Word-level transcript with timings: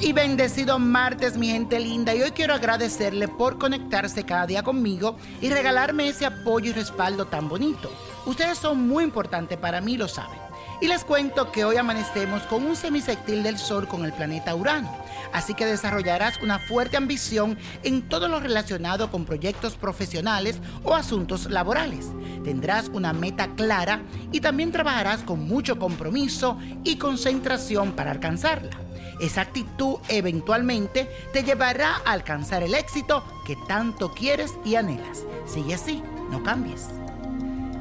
Y 0.00 0.12
bendecido 0.12 0.78
martes, 0.78 1.36
mi 1.36 1.48
gente 1.48 1.80
linda. 1.80 2.14
Y 2.14 2.22
hoy 2.22 2.30
quiero 2.30 2.54
agradecerle 2.54 3.28
por 3.28 3.58
conectarse 3.58 4.24
cada 4.24 4.46
día 4.46 4.62
conmigo 4.62 5.16
y 5.40 5.50
regalarme 5.50 6.08
ese 6.08 6.26
apoyo 6.26 6.70
y 6.70 6.72
respaldo 6.72 7.26
tan 7.26 7.48
bonito. 7.48 7.90
Ustedes 8.26 8.58
son 8.58 8.86
muy 8.86 9.04
importantes 9.04 9.58
para 9.58 9.80
mí, 9.80 9.96
lo 9.96 10.08
saben. 10.08 10.38
Y 10.80 10.86
les 10.86 11.04
cuento 11.04 11.50
que 11.50 11.64
hoy 11.64 11.76
amanecemos 11.76 12.42
con 12.42 12.64
un 12.64 12.76
semisectil 12.76 13.42
del 13.42 13.58
Sol 13.58 13.88
con 13.88 14.04
el 14.04 14.12
planeta 14.12 14.54
Urano. 14.54 14.96
Así 15.32 15.54
que 15.54 15.66
desarrollarás 15.66 16.40
una 16.40 16.58
fuerte 16.60 16.96
ambición 16.96 17.58
en 17.82 18.08
todo 18.08 18.28
lo 18.28 18.38
relacionado 18.38 19.10
con 19.10 19.24
proyectos 19.24 19.76
profesionales 19.76 20.60
o 20.84 20.94
asuntos 20.94 21.50
laborales. 21.50 22.06
Tendrás 22.44 22.88
una 22.88 23.12
meta 23.12 23.54
clara 23.56 24.02
y 24.30 24.40
también 24.40 24.70
trabajarás 24.70 25.22
con 25.24 25.40
mucho 25.40 25.78
compromiso 25.78 26.58
y 26.84 26.96
concentración 26.96 27.92
para 27.92 28.12
alcanzarla. 28.12 28.87
Esa 29.20 29.40
actitud 29.40 29.96
eventualmente 30.08 31.08
te 31.32 31.42
llevará 31.42 31.96
a 32.04 32.12
alcanzar 32.12 32.62
el 32.62 32.74
éxito 32.74 33.24
que 33.44 33.56
tanto 33.66 34.12
quieres 34.12 34.54
y 34.64 34.76
anhelas. 34.76 35.24
Sigue 35.46 35.74
así, 35.74 36.02
no 36.30 36.42
cambies. 36.42 36.88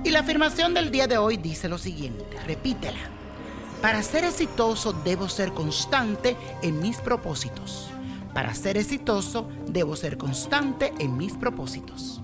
Y 0.04 0.10
la 0.10 0.22
afirmación 0.22 0.74
del 0.74 0.90
día 0.90 1.08
de 1.08 1.18
hoy 1.18 1.38
dice 1.38 1.70
lo 1.70 1.78
siguiente, 1.78 2.26
repítela. 2.46 3.00
Para 3.82 4.02
ser 4.02 4.24
exitoso 4.24 4.94
debo 4.94 5.30
ser 5.30 5.54
constante 5.54 6.36
en 6.62 6.80
mis 6.82 6.98
propósitos. 6.98 7.90
Para 8.34 8.56
ser 8.56 8.78
exitoso 8.78 9.48
debo 9.68 9.96
ser 9.96 10.18
constante 10.18 10.94
en 10.98 11.18
mis 11.18 11.34
propósitos. 11.34 12.22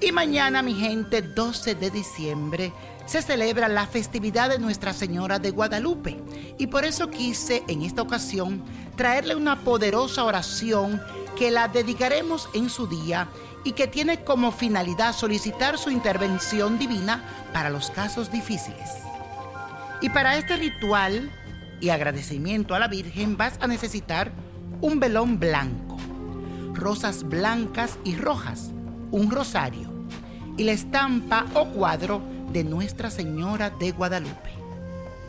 Y 0.00 0.12
mañana, 0.12 0.62
mi 0.62 0.74
gente, 0.74 1.20
12 1.20 1.74
de 1.74 1.90
diciembre, 1.90 2.72
se 3.10 3.22
celebra 3.22 3.66
la 3.66 3.88
festividad 3.88 4.50
de 4.50 4.60
Nuestra 4.60 4.92
Señora 4.92 5.40
de 5.40 5.50
Guadalupe. 5.50 6.16
Y 6.58 6.68
por 6.68 6.84
eso 6.84 7.10
quise 7.10 7.64
en 7.66 7.82
esta 7.82 8.02
ocasión 8.02 8.62
traerle 8.94 9.34
una 9.34 9.64
poderosa 9.64 10.22
oración 10.22 11.02
que 11.36 11.50
la 11.50 11.66
dedicaremos 11.66 12.48
en 12.54 12.70
su 12.70 12.86
día 12.86 13.26
y 13.64 13.72
que 13.72 13.88
tiene 13.88 14.22
como 14.22 14.52
finalidad 14.52 15.12
solicitar 15.12 15.76
su 15.76 15.90
intervención 15.90 16.78
divina 16.78 17.24
para 17.52 17.68
los 17.68 17.90
casos 17.90 18.30
difíciles. 18.30 18.88
Y 20.00 20.10
para 20.10 20.38
este 20.38 20.54
ritual 20.54 21.32
y 21.80 21.88
agradecimiento 21.88 22.76
a 22.76 22.78
la 22.78 22.86
Virgen 22.86 23.36
vas 23.36 23.54
a 23.60 23.66
necesitar 23.66 24.30
un 24.80 25.00
velón 25.00 25.40
blanco, 25.40 25.96
rosas 26.74 27.24
blancas 27.24 27.98
y 28.04 28.14
rojas, 28.14 28.70
un 29.10 29.32
rosario 29.32 29.90
y 30.56 30.62
la 30.62 30.72
estampa 30.72 31.46
o 31.54 31.66
cuadro 31.70 32.22
de 32.52 32.64
Nuestra 32.64 33.10
Señora 33.10 33.70
de 33.70 33.92
Guadalupe. 33.92 34.50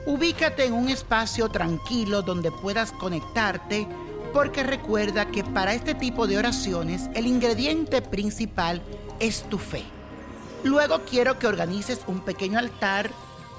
Ubícate 0.06 0.66
en 0.66 0.74
un 0.74 0.90
espacio 0.90 1.50
tranquilo 1.50 2.22
donde 2.22 2.52
puedas 2.52 2.92
conectarte 2.92 3.88
porque 4.34 4.64
recuerda 4.64 5.28
que 5.28 5.44
para 5.44 5.74
este 5.74 5.94
tipo 5.94 6.26
de 6.26 6.38
oraciones 6.38 7.10
el 7.14 7.28
ingrediente 7.28 8.02
principal 8.02 8.82
es 9.20 9.44
tu 9.44 9.58
fe. 9.58 9.84
Luego 10.64 11.02
quiero 11.10 11.38
que 11.38 11.48
organices 11.48 12.02
un 12.08 12.22
pequeño 12.22 12.58
altar 12.58 13.12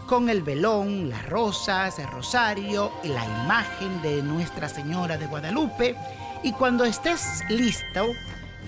con 0.07 0.29
el 0.29 0.43
velón, 0.43 1.11
las 1.11 1.29
rosas, 1.29 1.99
el 1.99 2.09
rosario 2.09 2.91
y 3.05 3.09
la 3.09 3.25
imagen 3.25 4.03
de 4.03 4.23
Nuestra 4.23 4.69
Señora 4.69 5.17
de 5.17 5.27
Guadalupe. 5.27 5.97
Y 6.43 6.53
cuando 6.53 6.85
estés 6.85 7.43
listo 7.49 8.07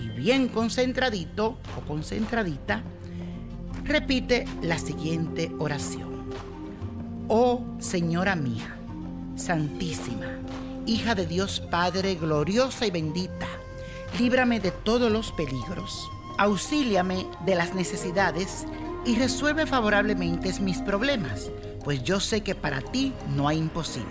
y 0.01 0.09
bien 0.09 0.49
concentradito 0.49 1.59
o 1.77 1.87
concentradita, 1.87 2.83
repite 3.85 4.47
la 4.63 4.79
siguiente 4.79 5.53
oración. 5.59 6.25
Oh 7.29 7.65
Señora 7.79 8.35
mía, 8.35 8.77
Santísima, 9.37 10.39
hija 10.87 11.15
de 11.15 11.27
Dios 11.27 11.61
Padre, 11.71 12.15
gloriosa 12.15 12.87
y 12.87 12.91
bendita, 12.91 13.47
líbrame 14.19 14.61
de 14.61 14.71
todos 14.71 15.11
los 15.11 15.33
peligros, 15.33 16.11
auxíliame 16.39 17.27
de 17.45 17.55
las 17.55 17.75
necesidades 17.75 18.67
y 19.05 19.17
resuelve 19.17 19.67
favorablemente 19.67 20.53
mis 20.61 20.79
problemas, 20.79 21.51
pues 21.85 22.03
yo 22.03 22.21
sé 22.21 22.43
que 22.43 22.55
para 22.55 22.81
ti 22.81 23.13
no 23.35 23.49
hay 23.49 23.59
imposibles. 23.59 24.09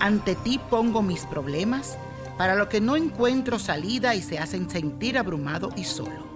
Ante 0.00 0.36
ti 0.36 0.60
pongo 0.70 1.02
mis 1.02 1.26
problemas, 1.26 1.98
para 2.36 2.54
lo 2.54 2.68
que 2.68 2.80
no 2.80 2.94
encuentro 2.94 3.58
salida 3.58 4.14
y 4.14 4.22
se 4.22 4.38
hacen 4.38 4.70
sentir 4.70 5.18
abrumado 5.18 5.70
y 5.76 5.82
solo. 5.82 6.28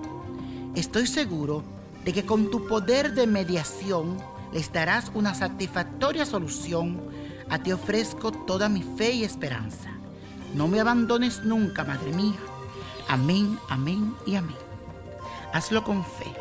Estoy 0.74 1.06
seguro 1.06 1.62
de 2.04 2.12
que 2.12 2.24
con 2.24 2.50
tu 2.50 2.66
poder 2.66 3.14
de 3.14 3.26
mediación 3.26 4.16
les 4.52 4.72
darás 4.72 5.10
una 5.14 5.34
satisfactoria 5.34 6.26
solución. 6.26 7.00
A 7.48 7.58
ti 7.58 7.72
ofrezco 7.72 8.32
toda 8.32 8.68
mi 8.68 8.82
fe 8.82 9.12
y 9.12 9.24
esperanza. 9.24 9.90
No 10.54 10.68
me 10.68 10.80
abandones 10.80 11.42
nunca, 11.44 11.84
Madre 11.84 12.12
mía. 12.12 12.38
Amén, 13.08 13.58
amén 13.68 14.14
y 14.26 14.36
amén. 14.36 14.56
Hazlo 15.52 15.84
con 15.84 16.04
fe, 16.04 16.32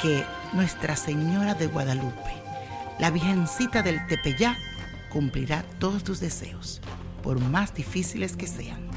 que 0.00 0.24
Nuestra 0.52 0.96
Señora 0.96 1.54
de 1.54 1.66
Guadalupe, 1.66 2.42
la 2.98 3.10
Virgencita 3.10 3.82
del 3.82 4.06
Tepeyac, 4.06 4.56
cumplirá 5.10 5.64
todos 5.78 6.02
tus 6.02 6.20
deseos, 6.20 6.80
por 7.22 7.38
más 7.40 7.74
difíciles 7.74 8.36
que 8.36 8.46
sean. 8.46 8.88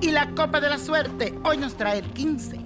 Y 0.00 0.10
la 0.10 0.30
copa 0.34 0.60
de 0.60 0.68
la 0.68 0.78
suerte 0.78 1.34
hoy 1.44 1.56
nos 1.56 1.76
trae 1.76 2.00
el 2.00 2.10
15, 2.12 2.58